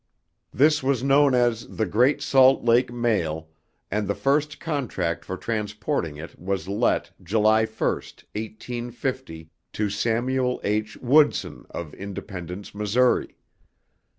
[0.51, 3.49] This was known as the "Great Salt Lake Mail,"
[3.91, 10.97] and the first contract for transporting it was let July 1, 1850, to Samuel H.
[10.97, 13.37] Woodson of Independence, Missouri.